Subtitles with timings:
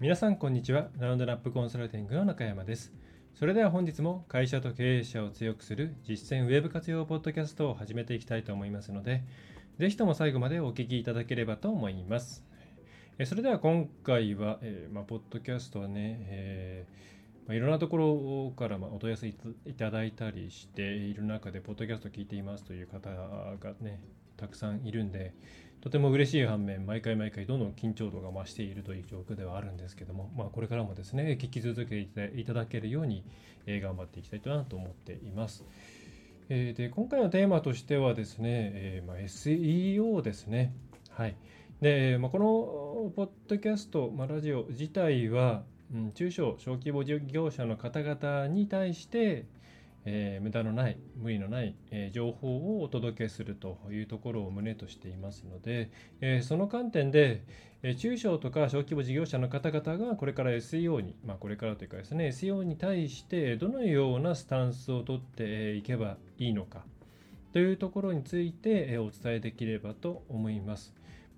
[0.00, 0.90] 皆さんこんにちは。
[1.00, 2.92] ラウンドナップコンサルティングの中山です。
[3.34, 9.24] それでは本日も会社と経営者を強くする実践ウェブ活用ポッドキャストを始めていきたいと思いますので
[9.80, 12.44] ぜひとも最後までお聞きいただければと思います。
[13.26, 19.34] それでは今回は、えー、まあ、ポッドキャストはね、えー、ま、いろんなところからまお問い合わせい
[19.74, 24.00] ただいたりしている中で、ポッドキャスト聞いていますという方がね、
[24.36, 25.34] たくさんいるんで、
[25.80, 33.22] とても嬉しい反面、毎回毎回どんどん緊張度が増しているという状況ではあるんですけども、まあ、これからもですね、聞き続けていただけるように、
[33.66, 35.64] え、頑張っていきたいなと思っています。
[36.48, 40.72] え、で今回のテーマとしてはですね、えま、SEO ですね。
[41.10, 41.36] はい。
[41.80, 45.62] で、まあ、このポッドキャスト、ま、ラジオ自体は、
[45.94, 49.46] うん、中小小規模事業者の方々に対して、
[50.10, 55.90] えー、無駄のない無理のない、えー、情報をお届けするというところを旨としていますので、
[56.22, 57.44] えー、その観点で、
[57.82, 66.84] え中小とか小規模事業者の方々がこれから SEO に、まあ、これからというかですね SEO に対してどのようなスタンスをとっていけばいいのか
[67.52, 70.94] というところについてお伝えできればと思います。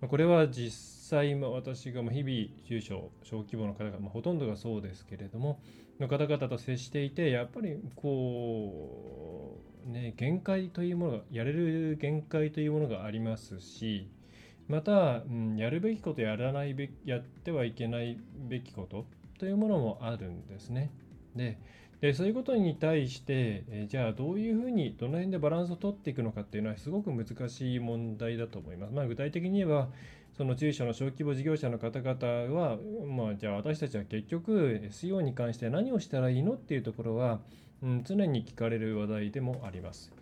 [0.09, 0.71] これは実
[1.11, 5.61] 際、私が日々、中小、小規模の方が、まあ、ほとんどがそうですけれども、
[6.01, 14.09] の方々と接していて、やっぱりこう、ね、限界というものが、やれる限界というものがありますし、
[14.69, 19.05] また、うん、やるべきこと、やらないべ、やってはいけないべきこと
[19.39, 20.91] というものもあるんですね。
[21.37, 21.59] で、
[22.01, 28.95] でそういうことに対して、えじゃあどういうふうにどの辺でバランスを取っていくのかっていうのはすごく難しい問題だと思います。
[28.95, 29.91] まあ、具体的に言えば
[30.40, 37.40] その中小の小規模事業者の方々は、まあ、じゃあ私たちは結局 SEO に関して何をしたらいいのっていうところは、
[37.83, 40.14] うん、常に聞かれる話題でもあります。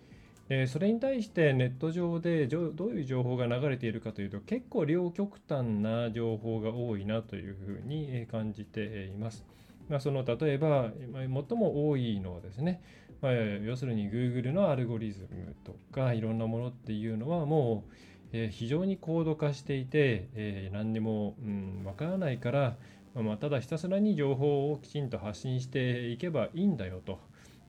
[0.48, 9.44] でそれに対してネット上でどういう情報が流れているかというと結構両極端な情報が多いなというふうに感じています。
[9.88, 12.82] まあ、その例えば、最も多いのはですね、
[13.22, 17.92] まあ、要するに Google のアルゴリズムとかいろんなものっていうのはもう、
[18.32, 22.76] え、非常に高度化していて、え、何にも、うん、わからないから、
[23.14, 27.18] まあ、ただひたすらに情報をきちんと発信していけばいいんだよと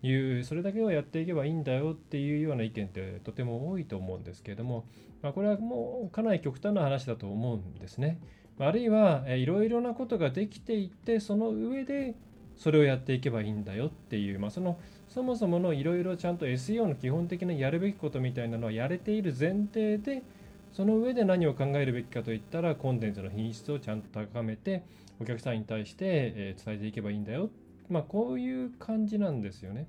[0.04, 4.86] いうそれだけをやっていけばいいんだよっていうような意見ってとても多いと思うんですけれども、
[5.22, 8.20] まあ、これはもうかなり極端な話だと思うんですね。
[8.60, 12.16] あるいはいろいろなことができていてその上で
[12.58, 14.78] それをやっていけばいいんだよっていう、まあ、その
[15.08, 20.24] そもそものいろいろちゃんと SEO の基本的なやるべきことみたいなのはやれている前提で
[20.72, 24.84] その上で何を考えるべきかといったらコンテンツの品質をちゃんと高めて
[25.20, 27.50] お客さんに対して伝えていけばいいんだよ、
[27.90, 29.88] まあ、こういう感じなんですよね。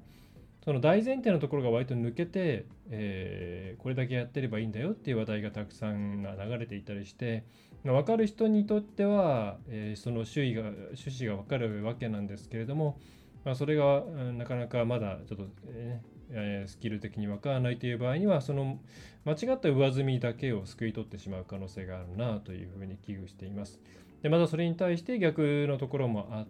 [0.65, 7.45] その大前提のところが割と抜けて、えー、これだけやってればいいんだよっていう話題がたくさん流れていたりして、
[7.83, 12.99] 分かる人にとっては、えー、その周囲が趣旨が分かるわけなんですけれども、
[13.43, 14.03] まあ、それが
[14.37, 16.20] なかなかまだちょっと、えー、
[16.67, 18.79] スキル的に分からないという場合にはその
[19.25, 23.81] 間違った上積みだけを救い取ってしまう可能性があるなというふうに危惧しています。
[24.23, 26.47] でまたそれに対して逆のところもあっ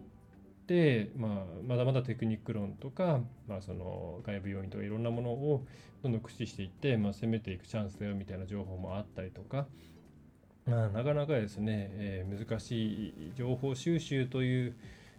[0.67, 5.65] て、まあ、まだまだテクニック論とか、まあ、その外部要因とかいろんなものを
[6.03, 9.67] どんどん駆使していって、まあ、攻めていくチャンスだよみたいな情報もあったりとか、
[10.65, 14.75] まあ、なかなかですね、えー、難しい情報収集という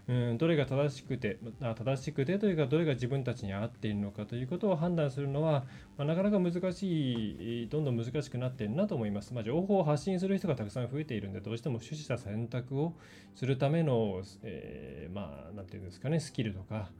[0.08, 5.64] うんどれが正しくて正しくてというかどれが自分たちに合っているのかということを判断するのは、
[5.96, 12.94] まあ、なかなか難しいどんどん難しくなっているなと思います、まあ、情報を発信する人がたくさん増えているんでどうしても趣旨した選択を
[13.36, 16.90] するための、えー、まあ何て言うんですかねスキルとか、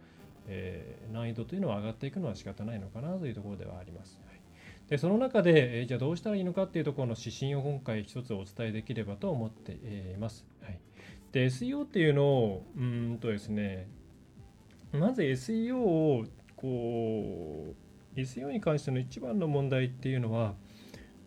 [0.46, 4.42] えー、難易度というのは上がっていくのは仕方ないのかなというところではあります、はい。
[4.88, 10.44] でその中で、えじゃあどうしたらいいのかっていうところの指針を今回一つお伝えできればと思っています。
[10.60, 10.78] はい、
[11.32, 13.88] で SEO っていうのをうんとですね
[14.92, 16.24] まず SEO を
[16.56, 17.74] こ
[18.16, 20.54] う SEO に関しての一番の問題っていうのは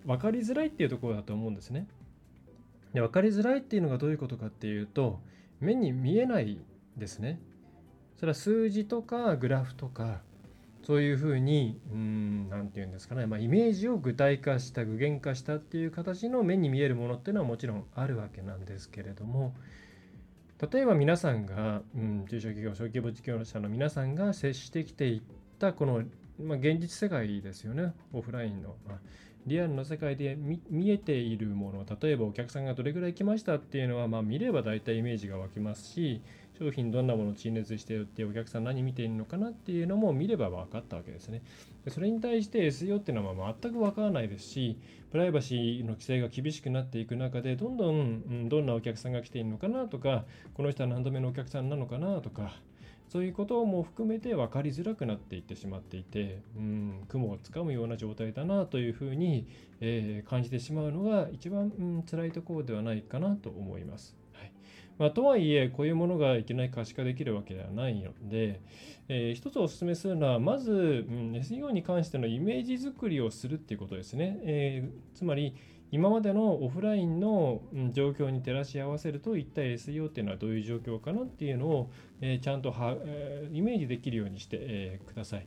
[0.05, 1.87] 分かりづらいっていうところだと思うんですね。
[2.93, 5.19] で分かりづらいっていうのがどういうことかっていうと
[5.59, 6.59] 目に見えない
[6.95, 7.39] ですね。
[8.17, 10.21] それは数字とかグラフとか
[10.83, 19.55] そういうふうに何て言うんですかね、まあ、イメージを具体化した具現化したっていう形の目に見えるものっていうのはもちろんあるわけなんですけれども
[20.71, 25.21] 例えば皆さんが、うん、中小企業、小規模事業者の皆さんが接してきていっ
[25.59, 26.03] たこの、
[26.41, 28.75] まあ、現実世界ですよね、オフラインの。
[28.87, 28.97] まあ
[29.45, 36.21] リアルの世界で見えているもの例えばお客さんがどれぐらい来ましたっていうのは、まあ、見れば大体イメージが湧きますし
[36.57, 41.41] 商品どんなものを陳列してるってお客さん何見ているのかなっていうのも見れば分かったわけですね。
[41.89, 44.79] それに対して SEO っていうのは全く分からないですし
[45.11, 47.99] プライバシーの規制が厳しくなっていく中でどんどん、う
[48.33, 50.25] ん、どんなお客さんが来ているのかなとか
[50.55, 52.59] この人は何度目のお客さんなのかなとか
[53.09, 59.47] そういうことも含めて分かりづらくなっていってしまっていて、うん、雲をつかむような状態だなというふうに、
[59.79, 64.24] えー、感じてしまうのが一番、うん、辛いところではないかなと思います。
[64.97, 68.61] まあ、とはいえ、こういうものがいきなり可視化できるわけではないので、
[69.07, 70.75] えー、一つお勧めするのは、まず、う
[71.13, 74.39] ん、SEO に関してのイメージ作りをするっていうことですね。
[74.43, 75.53] えー、つまり、
[75.91, 77.61] 今までのオフラインの
[77.93, 85.45] 状況に照らし合わせると一体 SEO っていうのはどういう状況かなっていうのを、えちゃんとは、えイメージできるようにして、えください。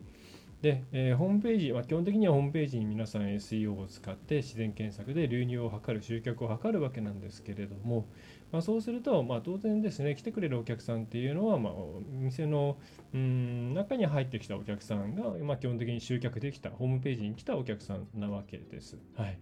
[0.63, 8.07] で、えー、ホームページ、まあ、基本的にはホームページに皆さん SEO を使って自然検索で流入を図る、集客を図るわけなんですけれども、
[8.53, 11.73] まあ、そうすると、まあ、当然ですね、来てくれるお客さんっていうのは、まあ、
[12.11, 12.79] 店の
[13.15, 18.99] うん中に入ってきたお客さんが、まあ、基本的に集客できた、ホームページに来たお客さんなわけです。
[19.17, 19.39] はい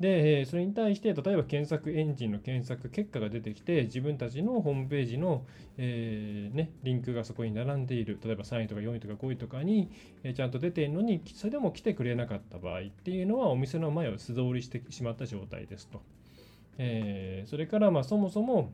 [0.00, 5.46] で、それに対して、例えば検索エンジンの検索結果が出てきて、自分たちのホームページの、
[5.76, 9.90] えー、ね、リンクがそこに並んでいる、例えば3位とか4位とか5位とかに、
[10.24, 16.02] えー、ちゃんと出ているのに、それでも来てくれなかった場合っていうのは、お店の前を素通りしてしまった状態ですと。
[16.78, 18.72] えー、それから、まあ、そもそも、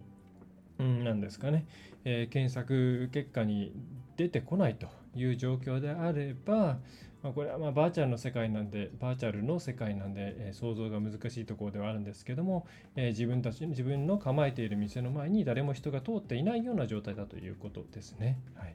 [0.79, 1.67] うん、なんですかね、
[2.05, 3.73] え検索結果に
[4.17, 6.79] 出てこないという状況であれば、
[7.23, 12.67] まあ、これはまバーチャルの世界なんで、バーチャルの世界なんで、えー、想像が難しいところではあるんですけども、
[12.97, 18.39] えー、自分たち、自分の構えている店の前に誰も人が通っていないような状態だということですね。
[18.55, 18.75] はい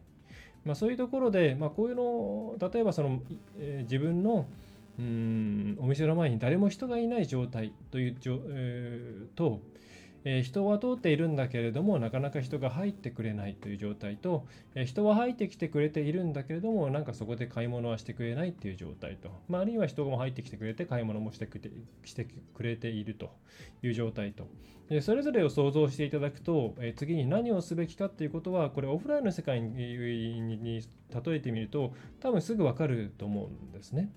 [0.63, 3.21] まあ、そういうところで、まあ、こういうのを例えばその、
[3.59, 4.47] えー、自分の
[4.97, 5.77] うん。
[5.79, 8.15] お店の前に誰も人がいない状態という、
[8.49, 9.61] えー、と、
[10.25, 21.71] えー、人は通っているんだけれどもなかなか人が入ってくれないという状態と、えー、人は入ってきてくれているんだけれどもなんかそこで買い物はしてくれないっていう状態と、まあ、あるいは人も入ってきてくれて買い物もしてくれて
[22.03, 23.29] してくれていると
[23.83, 24.47] いう状態と。
[24.89, 34.11] でそれぞれを想像していただくと、えー、次に何をすべきかっていうことはこれオフラインの世界に例えてみると多分すぐ分かると思うんですね。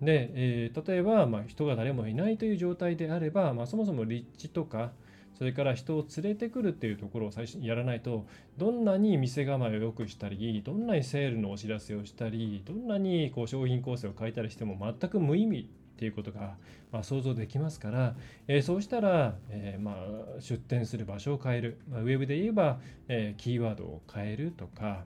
[0.00, 4.92] で、えー、例えば、まあ、人が誰もいないという状態であれば、まあ、そもそも立地とか、
[5.36, 8.26] それから人を連れてくるっていうところを最初にやらないと、
[8.58, 15.64] どんなに店構えを良くしたり、どんなにセールのお知らせをしたり、どんなにこう商品構成を変えたりしても全く無意味っ
[15.98, 16.56] ていうことが、
[16.92, 18.16] まあ、想像できますから、
[18.48, 19.92] えー、そうしたら、えー、ま
[20.38, 25.04] あ、出店する場所を変える、まあ、ウェブで言えば、えー、キーワードを変えるとか、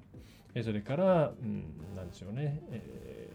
[0.57, 1.65] えそれから、うん、
[1.97, 3.35] なんでしょうね、え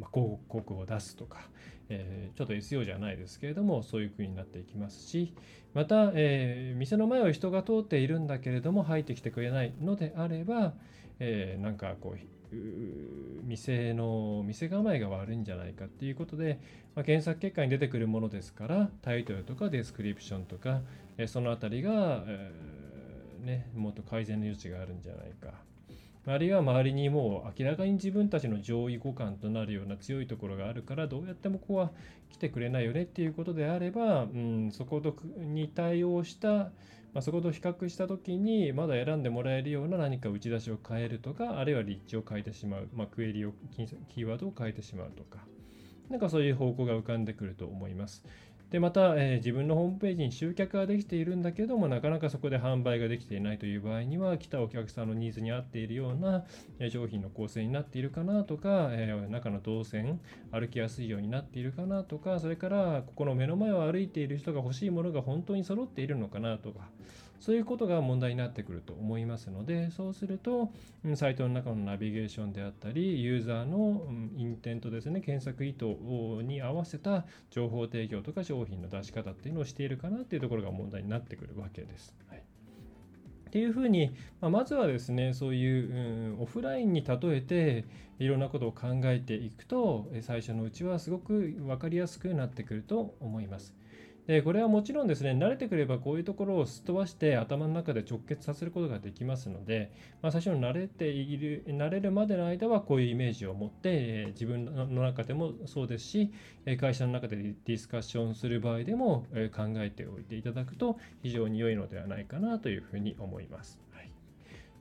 [0.00, 1.48] まあ、広告を出すとか、
[1.88, 5.34] えー、ちょっと SEO じゃないですけれどもそういう風になっていきますし
[5.74, 10.74] また、えー、店の前を人が通っているんだけれども入ってきてくれないのであれば、
[11.18, 12.18] えー、なんかこう
[13.42, 16.60] 店の店構えが悪いんじゃないかっていうことで、
[16.94, 20.80] まあ、検索結果に出てくるものですからタイトルとか description とか、
[21.18, 25.52] えその辺りが、えー、ね、もっと改善の余地があるんじゃないか。
[26.26, 31.90] あるいは周りにもう明らかに自分たちの上位互換となるような強いところがあるからどうやってもここは
[32.30, 36.70] 来てくれないよねっていうことであれば、うん、そことに対応した、ま
[37.16, 43.52] あ、そこと比較した時にまだ選んでもらえるような何か打ち出しを変えるとかあるいは立地を変えてしまう、まあ、クエリを
[44.08, 45.40] キーワードを変えてしまうとか
[46.08, 48.24] なんかそういう方向が浮かんでくると思います。
[48.74, 56.44] でまた、えー、自分のホームページに集客ができているんだけどもなかなかそこで販売ができていないという場合には来たお客さんのニーズに合っているような、
[56.80, 66.80] え、商品の構成になっているかなとか、えー、中の動線歩きやすいようになっているかなとかそれからここの目の前を歩いている人が欲しいものが本当に揃っているのかなとか
[67.40, 70.72] そういうことが問題になってくると思いますので、そうすると、
[71.14, 74.02] サイトの中のナビゲーションであったり、ユーザーの
[74.36, 75.84] インテントですね、検索意図
[76.42, 82.14] に合わせた情報提供とか商品の出し方っていうのをしているかなっていうところが問題になってくるわけです。
[82.28, 82.42] はい
[83.54, 84.10] っていうふうに、
[84.40, 87.84] まあ、まずはですねそういう、うん、オフラインに例えて
[88.18, 93.72] いろんなことを考えていくと最初のうちはすごく分かりやすくなってくると思います。
[94.26, 106.32] でこれはもちろんですね慣れてくればこういうところをすっ飛ばして頭の中で直結させることができますので、まあ、最初の慣れている慣れるまでの間はこういうイメージを持って、え自分の中でもそうですし
[106.80, 113.83] 会社の中でディスカッションする場合でも考えておいていただくと非常に良いのではないかなというふうに思います。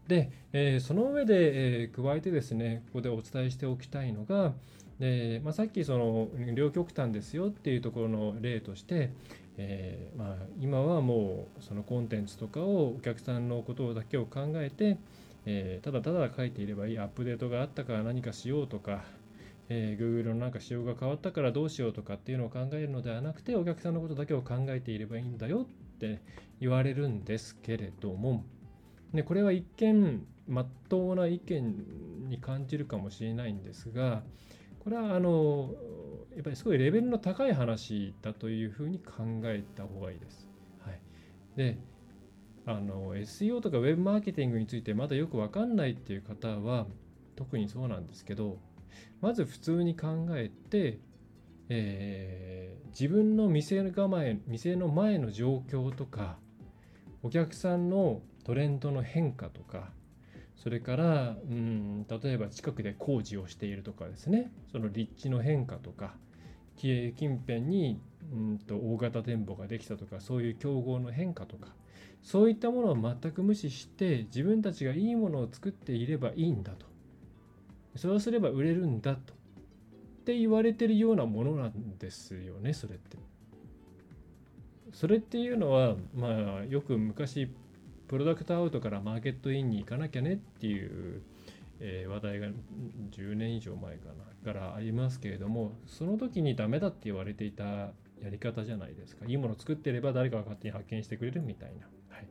[0.07, 4.53] で、えその上で、え加えてですねここでお伝えしておきたいのが
[4.99, 9.11] で、まあ、さっきその両極端ですよっていうところの例として、
[9.57, 14.97] えー、まあ、今はもうそのコンテンツとかをお客さんのことだけを考えて、
[15.45, 19.03] えー、ただただ書いていればいいアップデートがあったから何かしようとか、
[19.69, 26.21] えー、Google のなんか仕様が変わったからどうしようとかっていうのを考えるのではなくてお客さんのことだけを考えていればいいんだよって
[26.59, 28.43] 言われるんですけれども
[29.13, 34.23] でこれは一見まっとうな意見に感じるかもしれないんですが
[34.83, 35.73] これはあの
[36.35, 40.49] やっぱりすごいレベルの高い話だというふうに考えた方がいいです。
[40.79, 40.99] はい、
[41.55, 41.77] で
[42.65, 46.87] あの SEO とか Web マーケティングについてまだよく分かんないっていう方は
[47.35, 48.57] 特にそうなんですけど
[49.21, 50.99] まず普通に考えて、
[51.69, 56.37] えー、自分の店構え店の前の状況とか
[57.21, 59.91] お客さんのトレンドの変化とか
[60.55, 64.51] それから、うん、例えば近くで工事をしているとかですね。
[64.71, 66.13] その立地の変化とか
[66.77, 67.99] 近辺に
[68.31, 71.67] うんと大型店舗ができたとかそういう競合の変化とか
[72.21, 76.85] そういったものを全く無視して自分たちがいいものを作っていればいいんだと。
[77.95, 79.33] そうすれば売れるんだと。
[79.33, 83.17] って言われてるようなものなんですよねそれって。
[84.93, 87.49] それっていうのはまあよく昔
[88.13, 91.23] プロダクトアウトからマーケットインに行かなきゃねっていう、
[91.79, 92.47] えー、話題が
[93.09, 94.09] 10年以上前か
[94.45, 97.91] なからありますけれどもその時にダメだって言われていたや
[98.29, 99.25] り方じゃないですか。
[99.25, 102.27] いいもの作ってれば誰かが勝手に発見してくれるみたいな、はい、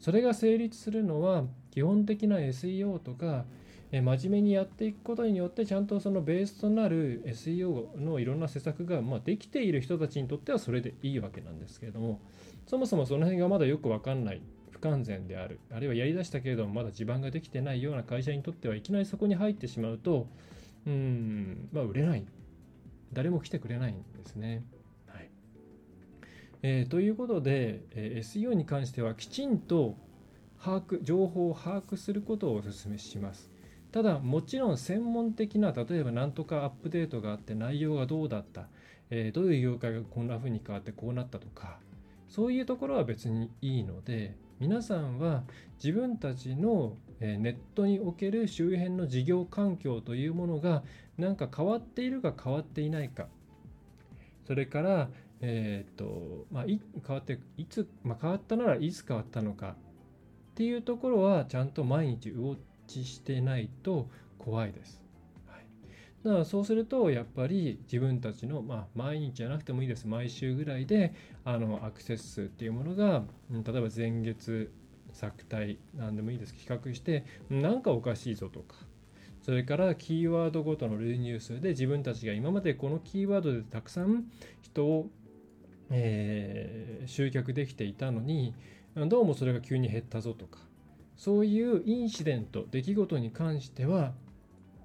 [0.00, 3.44] それが成立するのは基本的な SEO とか
[3.92, 12.20] え真面目にやっていくことによってちゃんとそのベースとなる SEO のいろんな施策が、まできている人たちにとってはそれでいいわけなんですけれども
[12.66, 14.42] そもそもその辺がまだよく分かんない
[14.80, 20.26] 不完全であるあるいはやりだしたけれどもまだ地盤ができてないような会社にとってはいきなりそこに入ってしまうと
[20.86, 22.24] うんまあ売れない
[23.12, 24.64] 誰も来てくれないんですね。
[25.06, 25.28] はい
[26.62, 29.96] えー、ということで、えー、SEO に関してはきちんと
[30.62, 33.50] 把握情報を把握することをお勧めします。
[33.90, 38.68] ただもちろん専門的な例えば何とかアップデートがあって内容がどうだった、
[39.10, 41.80] えー、どういう業界がこんな風に変わってこうなったとか
[42.28, 45.42] そういうところは別にいいので皆さんは
[45.82, 50.82] 自分たちのネットにおける周辺の事業環境というものが
[51.16, 53.26] 何か変わっているか変わっていないか
[54.46, 55.08] それから
[55.42, 64.99] えっ、とまあ、変わっていつ、まあ、変わったならいつ変わったのかっていうところはちゃんと毎日ウォッチしてないと怖いです。
[66.24, 70.06] だからそうするとやっぱり自分たちの、まあ、毎日じゃなくてもいいです。
[70.06, 74.70] 毎週ぐらいであのアクセス数っていうものが、うん、例えば前月
[75.12, 76.54] 作体何でもいいです。
[76.54, 78.76] 比較してなんかおかしいぞとか。
[79.40, 84.24] それからキーワードごとの流入数で自分たちが今までこのキーワードでたくさん
[84.60, 85.08] 人を、
[85.88, 88.54] えー、集客できていたのに
[88.94, 90.58] どうもそれが急に減ったぞとか。
[91.16, 94.14] そういうインシデント出来事に関しては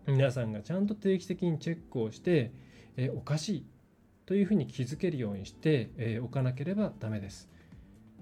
[0.08, 2.52] 皆さんがちゃんと定期的にチェックをして、
[2.98, 3.66] えおかしい
[4.26, 7.50] というふうに気づけるようにして、えおかなければダメです。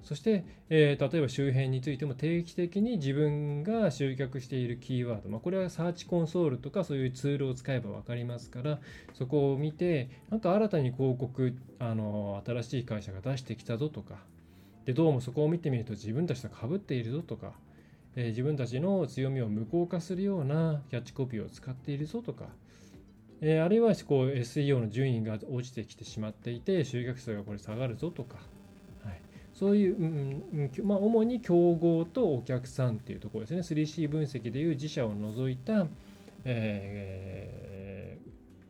[0.04, 8.80] そして、えー、例えば周辺についても定期的に自分が集客しているキーワード、まあ、これはサーチコンソールとかそういうツールを使えば分かりますから
[9.14, 14.16] そこを見てなんか新たに広告あの新しい会社が出してきたぞとか
[14.86, 17.54] でどうもそこを見てみると自分たちとかぶっているぞとか
[18.16, 22.46] え、自分たちの強みを無効化するようなキャッチコピーを使っているぞとか、
[23.42, 28.38] え、あるいはこう SEO の順位が落ちてきてしまっていて集客数がこれ下がるぞとか、
[29.04, 29.22] はい、
[29.54, 33.82] そういう、うんまあ、主に競合とお客さんっていうところですね。
[33.82, 35.88] 3C 分析でいう自社を除いた、
[36.46, 37.73] えー、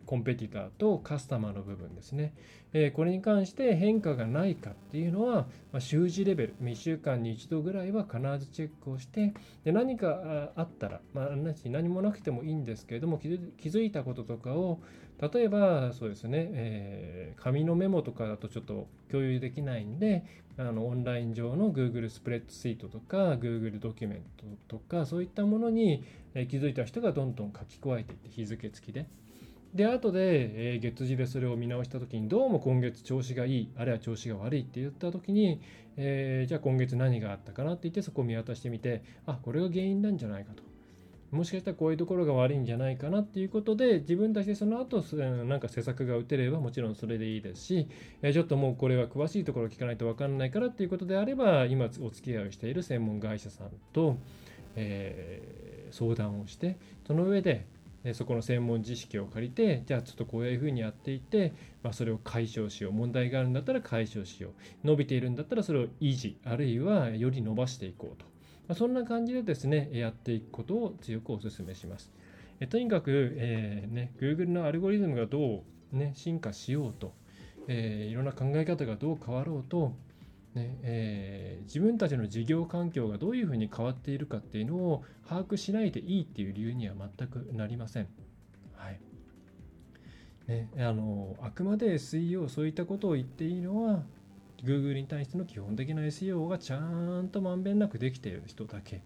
[0.06, 2.34] コンペティターとカスタマーの部分ですね。
[2.74, 9.34] えこれに関して変化がないかっていうのは、ま習字レベル、1週間に1度ぐらいは必ずチェックをして、
[9.64, 11.30] で何かあったら、まあ、
[11.66, 14.80] 何もなくてもいいんですけれども、気づいたこととかを、
[15.32, 20.26] 例えばそうですね、えー、紙のメモとかだとちょっと共有できないんで、
[20.58, 26.04] あのオンライン上の Google スプレッドシートとか Google ドキュメントとかそういったものに
[26.48, 29.08] 気づいた人がどんどん書き加えていって日付付きで
[29.74, 35.62] で後で、えー、月次でそれを見直した時にどうも今月調子がいいあるいは調子が悪いって言った時に、
[35.98, 40.62] えー、じゃあ今月何があったかなって言ってそこを見渡してみてあこれが原因なんじゃないかと。
[41.32, 47.88] もしかしたらこういうところが悪いんじゃないかなっていうことで自分たちでその後なんか施策が打てればもちろんそれでいいですし
[48.22, 54.18] ちょっともうこれは詳しいところ聞かないと分かんないからっていうことであれば今お付き合いをしている専門会社さんと、
[54.76, 56.78] えー、相談をして
[57.08, 57.66] その上で
[58.14, 62.92] そこの専門知識を借りてじゃあちょっとこういうふうにやっていって、まあ、それを解消しよう。
[62.92, 64.88] 問題があるんだったら解消しよう。
[64.88, 68.26] 伸びているんだったらそれを維持あるいはより伸ばしていこうと、
[68.68, 72.12] まあ、そんな感じでですねやっていくことを強くお勧めします。
[72.60, 77.14] えとにかく、えーね、Google のアルゴリズムがどう、ね、進化しようと、
[77.68, 79.94] えー、いろんな考え方がどう変わろうと
[80.56, 88.08] ねえー、自分たちの事業環境がどういうふうに変わっているかっていうのを把握しないでいいっていう理由には全くなりません。
[88.76, 89.00] はい。
[90.48, 94.04] ね、あのあくまで SEO そういったことを言っていいのは
[94.64, 99.02] Google に対しての基本的な SEO がちゃんとまんべんなくできている人だけ。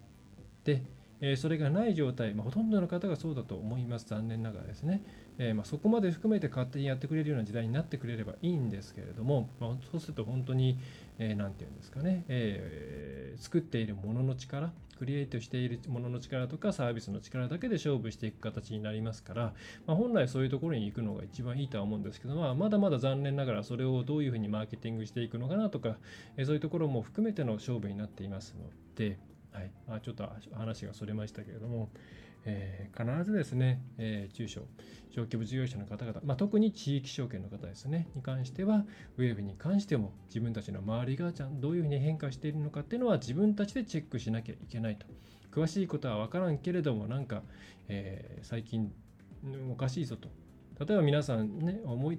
[0.64, 0.82] で、
[1.20, 4.06] えー、それがない状態、まあ、ほとんどの方がそうだと思います。
[4.06, 5.02] 残念ながらですね、
[5.38, 10.78] えー、まあ、そこまで含めて勝手にやってくれるような時代になってくれればいいんですけれども、まあ、そうすると本当に
[11.18, 19.54] 何、えー、て言うんですかね、えー、作っているものの力クリエイトしているものの力とかサービスの力だけで勝負していく形になりますから、
[19.86, 25.98] まあ、本来そういうところに行くのが一番いいとは思うんですけど、まあ、まだまだ残念ながらそれをどういうふうにマーケティングしていくのかなとか、
[26.36, 29.18] えー、そういうところも含めての勝負になっていますので、
[29.52, 29.70] はい。
[29.88, 31.88] まあ、ちょっと話がそれましたけれども、
[32.48, 34.62] えー、必ずですね、えー、中小、
[35.10, 38.86] 小規模事業者の方々、まあ、特に地域証券の方ですね、に関しては、
[39.18, 45.06] ウェブに関しても自分たちの周りがちゃんどういうふうに変化しているのかっていうのは自分たちでチェックしなきゃいけないと。
[45.52, 47.42] 詳しいことは分からんけれども、なんか、
[47.88, 48.90] えー、最近
[49.70, 50.28] おかしいぞと。
[50.84, 52.18] 例えば皆さんね、思い、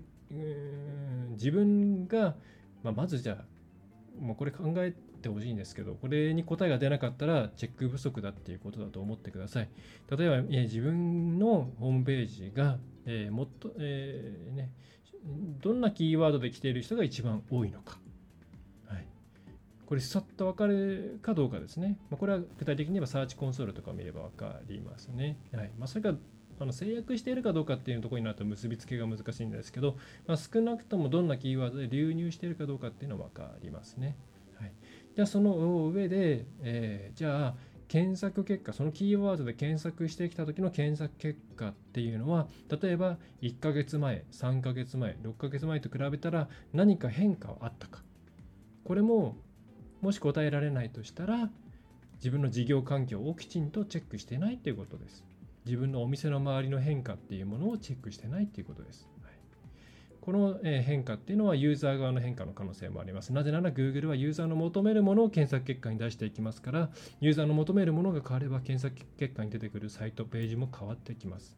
[1.32, 2.36] 自分が、
[2.84, 9.70] まあ、まずじゃあ、もうこれ考えってほしいんですけど、これに答えが出なかったらチェック不足だっていうことだと思ってください。
[10.18, 14.72] 例えば、え自分のホームページが、えー、もっと、えー、ね、
[15.62, 18.00] どんなキーワードで来ている人が一番多いのか。
[18.88, 19.06] はい、
[19.86, 21.98] これ、さっと分かるかどうかですね。
[22.10, 25.38] まあ、これは具体的に言えばサーチコンソールとかを見れば分かりますね。
[25.52, 26.18] はいまあ、それが
[26.60, 29.96] あの制約しているかどうかっていうところになると結びつけが難しいんですけど、
[30.28, 34.18] まあ、少なくともどんなキーワードで流入しているかどうかっていうのは分かりますね。
[35.16, 37.56] じゃあその上で、えー、じゃあ
[37.88, 42.48] 検索結果そのキーワードで検索してきた時の検索結果っていうのは
[42.82, 48.04] 例えば1ヶ月前3ヶ月前6ヶ月前と比べたら何か変化はあったか。
[48.84, 49.36] これも
[50.02, 51.50] もし答えられないとしたら
[52.16, 55.26] 自分の事業環境をきちんとチェックしてないということです。
[55.66, 59.08] 自分のお店の周りの変化っていうものをチェックしてないということです。
[60.30, 63.34] この変化っていうのはユーザー側の変化の可能性もあります。
[63.34, 71.58] なぜなら Google はユーザーの求めるものを検索結果に出していきますから、ユーザーの求めるものが変われば検索結果に出てくるサイト、ページも変わってきます。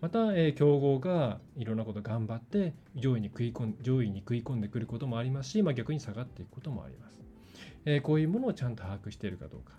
[0.00, 7.20] また、え、競合がいろんなこと頑張って上位に食い込ん上位に食い込んでくることもありますし、まあ、逆に下がっていくこともあります。
[7.84, 9.74] え、こういうものをちゃんと把握しているかどうか。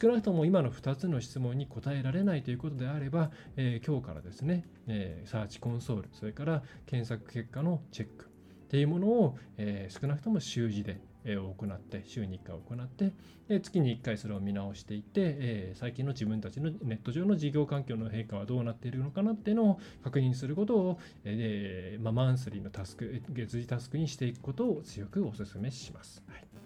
[0.00, 8.28] 少なくとも今の2つの質問に答えられないということであれば、えー、今日からですね、えー、サーチコンソール、それから検索結果のチェックっ
[8.66, 13.12] ていうものを、えー、少なくとも週次で行って、週に1回行って、
[13.60, 26.20] 月に1回それを見直していって、え最近の自分たちのネット上の事業環境の変化はどうなっているのかなっていうのを確認することを、えまあ、マンスリーのタスク、月次タスクにしていくことを強くお勧めします。
[26.26, 26.63] はい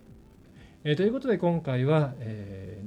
[0.84, 2.80] えー、ということで今回は、え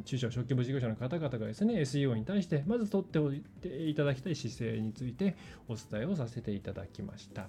[0.00, 5.36] ー、中小小規模事業者の方々がですね SEO に対してまず取っておいていただきたい姿勢について
[5.68, 7.46] お伝えをさせていただきました。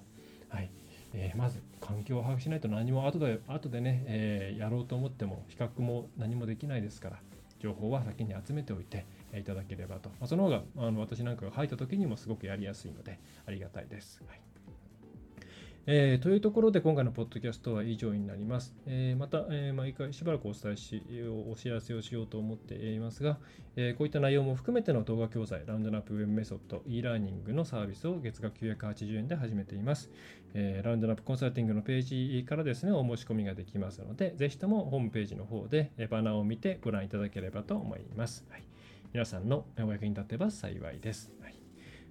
[0.50, 0.70] はい
[1.14, 7.20] えー、まず環境を把握しないと何も後で後でね、えー、やろうと思っても比較も何もできないですから
[7.60, 14.22] 情報は先に集めておいていただければと、まあ、その方があの私なんかが入った時にもすごくやりやすいのでありがたいです。
[14.28, 14.42] はい
[15.86, 18.74] えー、というところで今回のポッドキャストは以上になります。
[18.86, 21.04] えー、また、えー、毎回しばらくお伝えし、
[21.52, 23.38] お知らせをしようと思っていますが、
[23.76, 30.10] えこういった内容も含めての動画教材、ラウンドナップウェブメソッド、e ラーニングのサービスを月額980円で始めています。
[30.54, 38.46] えラウンドナップコンサルティングのページからですね、お申し込みができますので、ぜひともホームページの方でバナーを見てご覧いただければと思います。
[38.50, 38.64] はい、
[39.12, 41.34] 皆さんのお役に立てば幸いです。
[41.42, 41.64] はい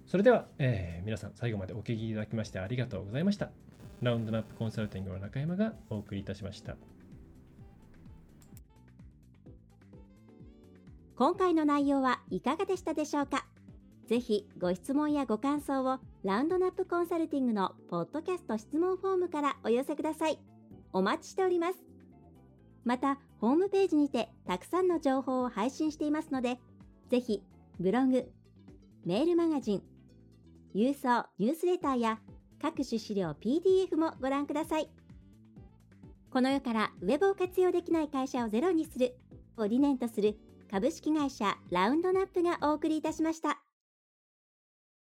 [0.05, 3.62] それでは、えー、皆さん最後までお聞きいただきましてありがとうございました。
[4.03, 6.75] ラウンドナップコンサルティングの中山がお送りいたしました。
[11.15, 13.45] 今回の内容はいかがでしたでしょうか？
[14.07, 20.37] ぜひご質問やご感想をラウンドナップコンサルティングのポッドキャスト質問フォームからお寄せください。
[20.91, 21.79] お待ちしております。
[22.83, 26.59] また、ホームページにてたくさんの情報を配信していますので、
[27.09, 27.41] ぜひ
[27.79, 28.29] ブログ、
[29.05, 29.83] メールマガジン、
[30.75, 32.19] 郵送ニュースレターや
[32.63, 34.89] 各種資料 PDF もご覧ください。
[36.31, 39.17] この世からウェブを活用できない会社をゼロにする
[39.57, 40.37] を理念とする
[40.71, 43.62] 株式会社ラウンドナップがお送りいたしました。